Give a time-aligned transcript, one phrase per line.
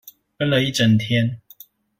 [0.35, 1.39] 跟了一整天